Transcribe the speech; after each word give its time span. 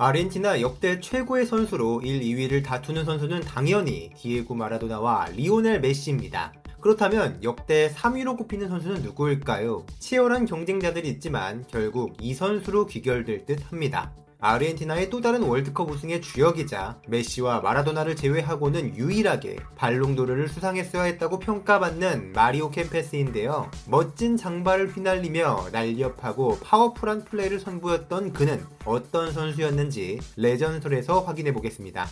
아르헨티나 0.00 0.60
역대 0.60 1.00
최고의 1.00 1.44
선수로 1.44 2.02
1, 2.02 2.20
2위를 2.20 2.64
다투는 2.64 3.04
선수는 3.04 3.40
당연히 3.40 4.10
디에고 4.16 4.54
마라도나와 4.54 5.26
리오넬 5.34 5.80
메시입니다. 5.80 6.52
그렇다면 6.80 7.42
역대 7.42 7.90
3위로 7.90 8.38
꼽히는 8.38 8.68
선수는 8.68 9.02
누구일까요? 9.02 9.84
치열한 9.98 10.46
경쟁자들이 10.46 11.08
있지만 11.08 11.64
결국 11.66 12.16
이 12.20 12.32
선수로 12.32 12.86
귀결될 12.86 13.44
듯 13.44 13.72
합니다. 13.72 14.14
아르헨티나의 14.40 15.10
또 15.10 15.20
다른 15.20 15.42
월드컵 15.42 15.90
우승의 15.90 16.22
주역이자 16.22 17.00
메시와 17.08 17.60
마라도나를 17.60 18.14
제외하고는 18.14 18.96
유일하게 18.96 19.56
발롱도르를 19.74 20.48
수상했어야 20.48 21.02
했다고 21.04 21.40
평가받는 21.40 22.32
마리오 22.32 22.70
켐페스인데요. 22.70 23.70
멋진 23.88 24.36
장발을 24.36 24.88
휘날리며 24.94 25.70
날렵하고 25.72 26.58
파워풀한 26.60 27.24
플레이를 27.24 27.58
선보였던 27.58 28.32
그는 28.32 28.64
어떤 28.84 29.32
선수였는지 29.32 30.20
레전설에서 30.36 31.20
확인해 31.20 31.52
보겠습니다. 31.52 32.06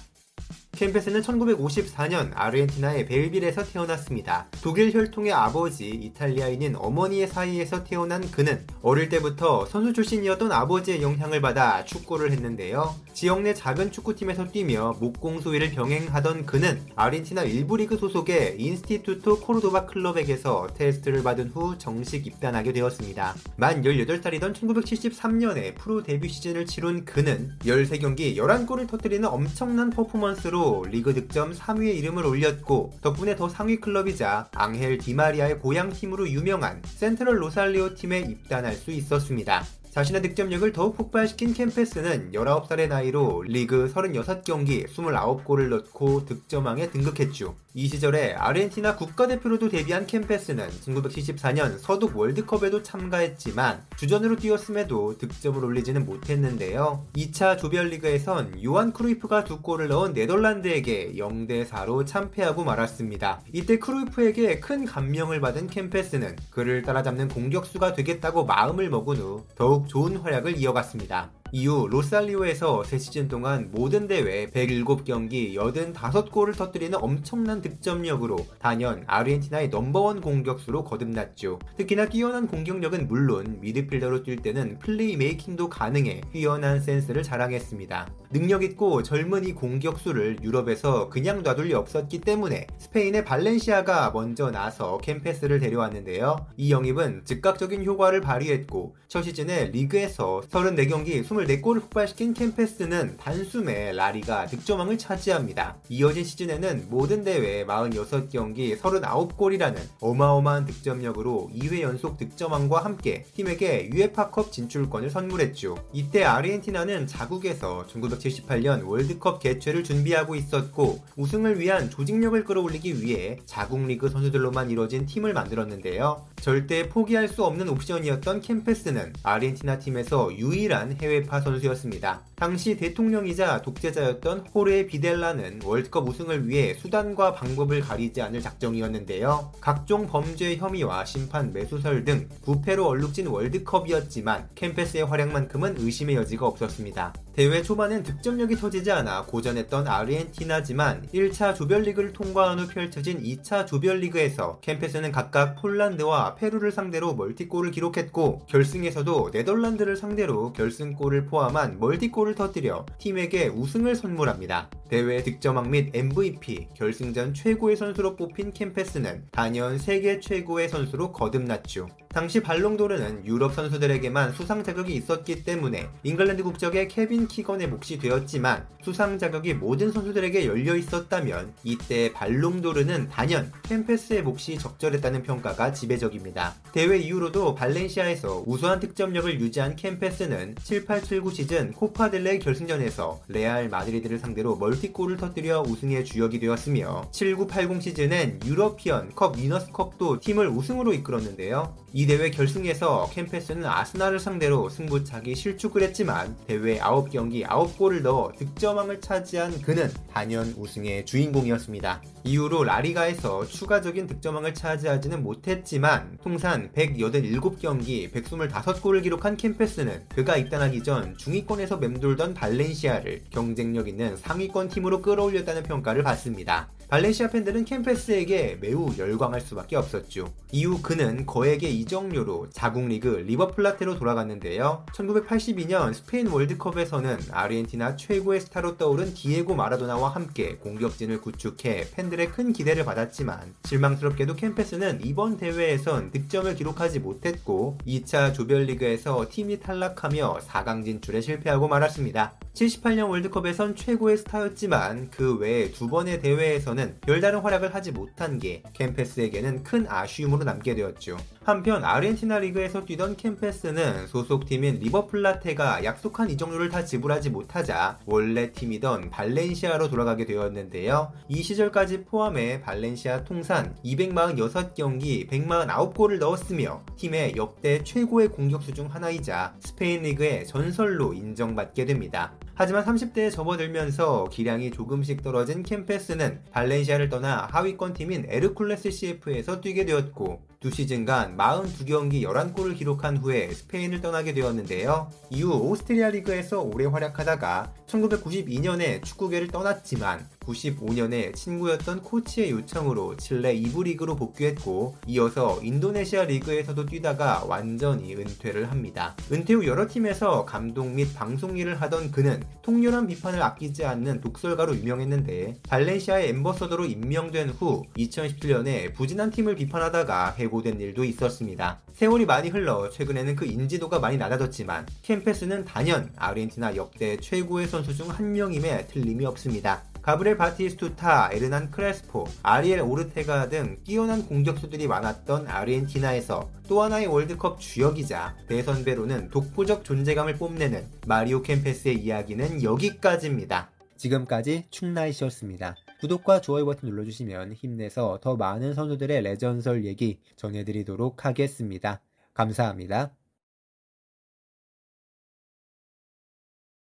켐페스는 0.77 1.23
1954년 1.23 2.31
아르헨티나의 2.35 3.07
벨빌에서 3.07 3.65
태어났습니다. 3.65 4.47
독일 4.63 4.93
혈통의 4.93 5.33
아버지, 5.33 5.89
이탈리아인인 5.89 6.77
어머니의 6.77 7.27
사이에서 7.29 7.83
태어난 7.83 8.21
그는 8.31 8.65
어릴 8.83 9.09
때부터 9.09 9.67
선수 9.67 9.93
출신이었던 9.93 10.53
아버지의 10.53 11.03
영향을 11.03 11.41
받아 11.41 11.85
축구를 11.85 12.31
했는데요. 12.31 12.95
지역 13.15 13.41
내 13.41 13.55
작은 13.55 13.91
축구팀에서 13.91 14.49
뛰며 14.49 14.97
목공소 15.01 15.46
일을 15.46 15.71
병행하던 15.71 16.45
그는 16.45 16.79
아르헨티나 16.95 17.45
1부 17.45 17.79
리그 17.79 17.97
소속의 17.97 18.57
인스티투토 18.59 19.41
코르도바 19.41 19.87
클럽에게서 19.87 20.69
테스트를 20.75 21.23
받은 21.23 21.49
후 21.49 21.79
정식 21.79 22.27
입단하게 22.27 22.75
되었습니다. 22.75 23.35
만 23.57 23.83
18살이던 23.83 24.55
1973년에 24.55 25.75
프로 25.77 26.03
데뷔 26.03 26.29
시즌을 26.29 26.67
치룬 26.67 27.07
그는 27.07 27.53
13경기 27.65 28.37
11골을 28.37 28.87
터뜨리는 28.87 29.27
엄청난 29.27 29.89
퍼포먼스로 29.89 30.66
리그 30.91 31.15
득점 31.15 31.53
3위에 31.53 31.95
이름을 31.97 32.25
올렸고 32.25 32.95
덕분에 33.01 33.37
더 33.37 33.49
상위 33.49 33.77
클럽이자 33.77 34.49
앙헬 34.55 34.99
디마리아의 34.99 35.59
고향 35.59 35.91
팀으로 35.91 36.29
유명한 36.29 36.83
센트럴 36.85 37.41
로사리오 37.41 37.95
팀에 37.95 38.21
입단할 38.21 38.75
수 38.75 38.91
있었습니다. 38.91 39.65
자신의 39.97 40.21
득점력을 40.21 40.71
더욱 40.73 40.95
폭발시킨 40.95 41.55
캠페스는 41.55 42.33
19살의 42.33 42.89
나이로 42.89 43.45
리그 43.47 43.91
36경기 43.95 44.87
29골을 44.89 45.71
넣고 45.71 46.27
득점왕에 46.27 46.91
등극했죠. 46.91 47.55
이 47.73 47.89
시절에 47.89 48.33
아르헨티나 48.33 48.97
국가대표로도 48.97 49.69
데뷔한 49.69 50.07
캠페스는 50.07 50.69
1974년 50.69 51.79
서독 51.79 52.17
월드컵에도 52.17 52.83
참가했지만 52.83 53.85
주전으로 53.97 54.37
뛰었음에도 54.37 55.19
득점을 55.19 55.63
올리지는 55.63 56.07
못했는데요. 56.07 57.05
2차 57.15 57.59
조별리그에선 57.59 58.65
요한 58.65 58.95
크루이프가 58.95 59.45
두 59.45 59.61
골을 59.61 59.89
넣은 59.89 60.15
네덜란드에게 60.15 61.17
0대4로 61.17 62.07
참패하고 62.07 62.65
말았습니다. 62.65 63.43
이때 63.53 63.79
크루이프에게 63.79 64.61
큰 64.61 64.87
감명을 64.87 65.43
받은 65.43 65.67
캠페스는 65.69 66.37
그를 66.51 66.81
따라잡는 66.83 67.29
공격수가 67.29 67.93
되겠다고 67.93 68.47
마음을 68.47 68.89
먹은 68.89 69.17
후 69.17 69.45
더욱 69.55 69.86
좋은 69.87 70.17
활약을 70.17 70.57
이어갔습니다. 70.57 71.31
이후 71.53 71.87
로살리오에서 71.89 72.83
3시즌 72.83 73.29
동안 73.29 73.71
모든 73.73 74.07
대회 74.07 74.47
107경기 74.47 75.55
85골을 75.95 76.57
터뜨리는 76.57 76.97
엄청난 77.01 77.61
득점력으로 77.61 78.37
단연 78.59 79.05
아르헨티나의 79.07 79.69
넘버원 79.69 80.21
공격수로 80.21 80.85
거듭났죠. 80.85 81.59
특히나 81.77 82.09
뛰어난 82.09 82.47
공격력은 82.47 83.09
물론 83.09 83.59
미드필더로 83.61 84.23
뛸 84.23 84.43
때는 84.43 84.79
playmaking도 84.81 85.69
가능해 85.69 86.23
뛰어난 86.33 86.81
센스를 86.81 87.23
자랑했습니다. 87.23 88.09
능력있고 88.31 89.03
젊은 89.03 89.45
이 89.45 89.53
공격수를 89.53 90.39
유럽에서 90.43 91.09
그냥 91.09 91.43
놔둘 91.43 91.67
리 91.67 91.75
없었기 91.75 92.21
때문에 92.21 92.67
스페인의 92.79 93.25
발렌시아가 93.25 94.11
먼저 94.13 94.51
나서 94.51 94.99
켐페스를 94.99 95.59
데려왔는데요. 95.59 96.47
이 96.57 96.71
영입은 96.71 97.23
즉각적인 97.25 97.85
효과를 97.85 98.21
발휘했고 98.21 98.97
첫 99.09 99.23
시즌에 99.23 99.67
리그에서 99.67 100.43
34경기 100.49 101.25
24골을 101.45 101.81
폭발시킨 101.83 102.35
켐페스는 102.35 103.17
단숨에 103.19 103.93
라리가 103.93 104.47
득점왕을 104.47 104.99
차지합니다. 104.99 105.77
이어진 105.89 106.25
시즌에는 106.25 106.87
모든 106.89 107.25
대회 107.25 107.65
46경기 107.67 108.79
39골이라는 108.79 109.77
어마어마한 110.01 110.65
득점력으로 110.67 111.51
2회 111.55 111.83
연속 111.83 112.17
득점왕과 112.17 112.85
함께 112.85 113.25
팀에게 113.35 113.91
UEFA컵 113.93 114.53
진출권을 114.53 115.11
선물했죠. 115.11 115.77
이때 115.93 116.25
아르헨티나는 116.25 117.07
자국에서 117.07 117.87
1978년 117.93 118.87
월드컵 118.87 119.41
개최를 119.41 119.85
준비하고 119.85 120.35
있었고 120.35 121.03
우승을 121.17 121.61
위한 121.61 121.91
조직력을 121.91 122.45
끌어올리기 122.45 123.03
위해 123.03 123.39
자국 123.45 123.85
리그 123.87 124.09
선수들로만 124.09 124.71
이뤄진 124.71 125.07
팀을 125.07 125.35
만들었는데요. 125.35 126.27
절대 126.41 126.89
포기할 126.89 127.29
수 127.29 127.45
없는 127.45 127.69
옵션이었던 127.69 128.41
캠페스는 128.41 129.13
아르헨티나 129.23 129.79
팀에서 129.79 130.37
유일한 130.37 130.97
해외파 131.01 131.41
선수였습니다. 131.41 132.23
당시 132.37 132.77
대통령이자 132.77 133.63
독재자였던 133.63 134.49
호레 134.55 134.87
비델라는 134.87 135.61
월드컵 135.65 136.07
우승을 136.07 136.47
위해 136.47 136.75
수단과 136.75 137.33
방법을 137.33 137.81
가리지 137.81 138.21
않을 138.21 138.43
작정이었는데요. 138.43 139.53
각종 139.59 140.07
범죄 140.07 140.55
혐의와 140.57 141.07
심판 141.07 141.51
매수설 141.55 142.05
등 142.05 142.29
부패로 142.45 142.87
얼룩진 142.87 143.29
월드컵이었지만 143.29 144.51
캠페스의 144.55 145.07
활약만큼은 145.07 145.77
의심의 145.79 146.17
여지가 146.17 146.47
없었습니다. 146.47 147.15
대회 147.33 147.63
초반엔 147.63 148.03
득점력이 148.03 148.57
터지지 148.57 148.91
않아 148.93 149.25
고전했던 149.25 149.87
아르헨티나지만 149.89 151.09
1차 151.13 151.55
조별리그를 151.55 152.13
통과한 152.13 152.59
후 152.59 152.67
펼쳐진 152.67 153.23
2차 153.23 153.67
조별리그에서 153.67 154.61
캠페스는 154.61 155.13
각각 155.13 155.57
폴란드와 155.57 156.35
페루를 156.37 156.73
상대로 156.73 157.15
멀티골을 157.15 157.73
기록했고 157.73 158.47
결승에서도 158.47 159.31
네덜란드를 159.33 159.97
상대로 159.97 160.53
결승골을 160.55 161.27
포함한 161.27 161.79
멀티골 161.79 162.26
을 162.27 162.35
터뜨려 162.35 162.85
팀에게 162.99 163.49
우승을 163.49 163.95
선물합니다. 163.95 164.69
대회 164.89 165.23
득점왕 165.23 165.71
및 165.71 165.91
MVP, 165.95 166.69
결승전 166.75 167.35
최고의 167.35 167.77
선수로 167.77 168.17
뽑힌 168.17 168.53
켐페스는 168.53 169.29
단연 169.31 169.79
세계 169.79 170.19
최고의 170.19 170.69
선수로 170.69 171.13
거듭났죠. 171.13 171.89
당시 172.17 172.41
발롱도르는 172.41 173.27
유럽 173.27 173.53
선수들에게만 173.53 174.33
수상 174.33 174.65
자격이 174.65 174.95
있었기 174.95 175.45
때문에 175.45 175.91
잉글랜드 176.03 176.45
국적의 176.45 176.89
케빈 176.89 177.29
키건의 177.29 177.69
몫이 177.69 177.99
되었지만 177.99 178.67
수상 178.83 179.19
자격이 179.19 179.53
모든 179.53 179.93
선수들에게 179.93 180.47
열려 180.47 180.77
있었다면 180.77 181.53
이때 181.63 182.11
발롱도르는 182.15 183.11
단연 183.11 183.53
켐페스의 183.65 184.23
몫이 184.23 184.57
적절했다는 184.57 185.25
평가가 185.25 185.75
지배적입니다. 185.75 186.55
대회 186.73 186.97
이후로도 186.97 187.55
발렌시아에서 187.55 188.45
우수한 188.47 188.81
득점력을 188.81 189.39
유지한 189.39 189.77
켐페스는 189.77 190.55
7879 190.63 191.35
시즌 191.35 191.73
코파델레이 191.73 192.39
결승전에서 192.39 193.21
레알 193.29 193.69
마드리드를 193.69 194.19
상대로 194.19 194.57
멀티골을 194.57 195.19
터뜨려 195.19 195.61
우승의 195.61 196.07
주역이 196.07 196.41
되었으며 196.41 197.11
7980 197.13 197.83
시즌엔 197.83 198.41
유러피언 198.47 199.15
컵 199.15 199.37
위너스컵도 199.37 200.21
팀을 200.21 200.49
우승으로 200.49 200.95
이끌었는데요. 200.95 201.75
이 201.93 202.06
대회 202.07 202.31
결승에서 202.31 203.11
켐페스는 203.13 203.67
아스날을 203.67 204.21
상대로 204.21 204.69
승부차기 204.69 205.35
실축을 205.35 205.83
했지만 205.83 206.37
대회 206.47 206.79
9경기 206.79 207.45
9골을 207.45 208.03
넣어 208.03 208.31
득점왕을 208.39 209.01
차지한 209.01 209.61
그는 209.61 209.91
단연 210.13 210.55
우승의 210.57 211.05
주인공이었습니다. 211.05 212.03
이후로 212.23 212.63
라리가에서 212.63 213.47
추가적인 213.47 214.07
득점왕을 214.07 214.55
차지하지는 214.55 215.25
못했지만 215.25 216.17
통산 216.23 216.71
187경기 216.73 218.13
125골을 218.13 219.03
기록한 219.03 219.37
켐페스는 219.37 220.05
그가 220.15 220.37
입단하기 220.37 220.85
전 220.85 221.17
중위권에서 221.19 221.79
맴돌던 221.79 222.35
발렌시아를 222.35 223.25
경쟁력 223.31 223.89
있는 223.89 224.17
상위권 224.17 224.69
팀으로 224.69 225.03
끌어올렸다는 225.03 225.65
평가를 225.65 226.05
받습니다. 226.05 226.69
발렌시아 226.89 227.31
팬들은 227.31 227.65
켐페스에게 227.65 228.59
매우 228.61 228.93
열광할 228.97 229.41
수밖에 229.41 229.75
없었죠. 229.75 230.33
이후 230.53 230.81
그는 230.81 231.27
거액의 231.27 231.77
이적료로 231.81 232.49
자국 232.51 232.87
리그 232.87 233.09
리버플라테로 233.27 233.99
돌아갔는데요. 233.99 234.87
1982년 234.95 235.93
스페인 235.95 236.29
월드컵에서는 236.29 237.19
아르헨티나 237.33 237.97
최고의 237.97 238.41
스타로 238.41 238.77
떠오른 238.77 239.13
디에고 239.15 239.57
마라도나와 239.57 240.11
함께 240.11 240.57
공격진을 240.59 241.21
구축해 241.23 241.89
팬들의 241.91 242.31
큰 242.31 242.53
기대를 242.53 242.85
받았지만 242.85 243.55
실망스럽게도 243.65 244.37
캠페스는 244.37 245.01
이번 245.05 245.39
대회에선 245.39 246.13
득점을 246.13 246.55
기록하지 246.55 247.01
못했고 247.01 247.79
2차 247.85 248.33
조별리그에서 248.33 249.27
팀이 249.29 249.59
탈락하며 249.59 250.39
4강 250.47 250.85
진출에 250.85 251.21
실패하고 251.21 251.67
말았습니다. 251.67 252.35
78년 252.57 253.11
월드컵에선 253.11 253.77
최고의 253.77 254.17
스타였지만 254.17 255.11
그외두 255.11 255.89
번의 255.89 256.21
대회에서는 256.21 257.01
별다른 257.03 257.41
활약을 257.41 257.75
하지 257.75 257.93
못한 257.93 258.39
게 258.39 258.63
캠페스에게는 258.73 259.63
큰 259.63 259.87
아쉬움으로 259.87 260.45
남게 260.45 260.75
되었죠. 260.75 261.19
한편 261.45 261.85
아르헨티나 261.85 262.39
리그에서 262.39 262.87
뛰던 262.87 263.17
캠페스는 263.17 264.07
소속팀인 264.07 264.79
리버플라테가 264.79 265.85
약속한 265.85 266.31
이적료를 266.31 266.71
다 266.71 266.83
지불하지 266.83 267.29
못하자 267.29 267.99
원래 268.07 268.51
팀이던 268.53 269.11
발렌시아로 269.11 269.91
돌아가게 269.91 270.25
되었는데요. 270.25 271.13
이 271.29 271.43
시절까지 271.43 272.05
포함해 272.05 272.63
발렌시아 272.63 273.25
통산 273.25 273.77
246경기 273.85 275.29
149골을 275.29 276.19
넣었으며 276.19 276.83
팀의 276.97 277.35
역대 277.37 277.85
최고의 277.85 278.29
공격수 278.29 278.73
중 278.73 278.87
하나이자 278.87 279.55
스페인 279.61 280.03
리그의 280.05 280.47
전설로 280.47 281.13
인정받게 281.13 281.85
됩니다. 281.85 282.33
하지만 282.59 282.87
30대에 282.87 283.31
접어들면서 283.31 284.31
기량이 284.33 284.71
조금씩 284.71 285.23
떨어진 285.23 285.63
켐페스는 285.63 286.41
발렌시아를 286.53 287.11
떠나 287.11 287.47
하위권 287.51 287.93
팀인 287.93 288.25
에르쿨레스 288.31 288.91
CF에서 288.91 289.61
뛰게 289.61 289.85
되었고 289.85 290.41
두 290.59 290.71
시즌간 290.71 291.37
42경기 291.37 292.23
11골을 292.23 292.75
기록한 292.75 293.19
후에 293.19 293.51
스페인을 293.51 294.01
떠나게 294.01 294.33
되었는데요. 294.33 295.11
이후 295.29 295.53
오스트리아 295.53 296.09
리그에서 296.09 296.63
오래 296.63 296.87
활약하다가 296.87 297.75
1992년에 297.87 299.05
축구계를 299.05 299.49
떠났지만 299.49 300.27
95년에 300.41 301.35
친구였던 301.35 302.03
코치의 302.03 302.51
요청으로 302.51 303.17
칠레 303.17 303.59
2부 303.61 303.85
리그로 303.85 304.17
복귀했고 304.17 304.97
이어서 305.07 305.61
인도네시아 305.63 306.25
리그에서도 306.25 306.87
뛰다가 306.87 307.45
완전히 307.47 308.15
은퇴를 308.15 308.71
합니다. 308.71 309.17
은퇴 309.33 309.55
후 309.55 309.67
여러 309.67 309.87
팀에서 309.89 310.45
감독 310.45 310.89
및 310.89 311.15
방송 311.15 311.57
일을 311.57 311.81
하던 311.81 312.11
그는 312.11 312.43
통렬한 312.63 313.07
비판을 313.07 313.43
아끼지 313.43 313.85
않는 313.85 314.21
독설가로 314.21 314.77
유명했는데 314.77 315.57
발렌시아의 315.69 316.29
ambassador로 316.31 316.85
임명된 316.87 317.51
후 317.51 317.85
2017년에 317.97 318.95
부진한 318.95 319.31
팀을 319.31 319.57
비판하다가 319.57 320.33
해고된 320.33 320.81
일도 320.81 321.05
있었습니다. 321.05 321.81
세월이 321.93 322.27
많이 322.27 322.51
흘러 322.51 322.91
최근에는 322.91 323.37
그 323.37 323.47
인지도가 323.47 323.99
많이 323.99 324.19
낮아졌지만 324.19 324.87
캠페스는 325.03 325.65
단연 325.65 326.13
아르헨티나 326.17 326.77
역대 326.77 327.17
최고의 327.17 327.69
선수 327.77 327.95
중 327.95 328.09
한 328.09 328.33
명임에 328.33 328.87
틀림이 328.87 329.27
없습니다. 329.27 329.83
가브레 330.01 330.37
바티스투타, 330.39 331.31
에르난 331.33 331.71
크레스포, 331.71 332.27
아리엘 332.43 332.81
오르테가 332.81 333.49
등 333.51 333.77
뛰어난 333.85 334.25
공격수들이 334.25 334.87
많았던 334.87 335.47
아르헨티나에서 335.49 336.49
또 336.69 336.83
하나의 336.83 337.09
월드컵 337.09 337.61
주역이자 337.61 338.37
대선배로는 338.49 339.31
독보적 339.31 339.85
존재감을 339.85 340.37
뽐내는 340.37 340.87
마리오 341.07 341.43
캠페스의 341.43 341.97
이야기는 341.97 342.63
여기까지입니다. 342.63 343.71
지금까지 343.97 344.67
충나이시였습니다. 344.71 345.75
구독과 346.01 346.41
좋아요 346.41 346.65
버튼 346.65 346.89
눌러주시면 346.89 347.53
힘내서 347.53 348.21
더 348.23 348.37
많은 348.37 348.73
선수들의 348.75 349.21
레전설 349.23 349.85
얘기 349.85 350.21
전해드리도록 350.37 351.27
하겠습니다. 351.27 352.01
감사합니다. 352.33 353.11